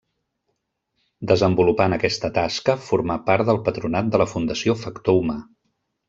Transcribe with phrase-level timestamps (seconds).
[1.31, 5.37] Desenvolupant aquesta tasca formà part del patronat de la Fundació Factor Humà.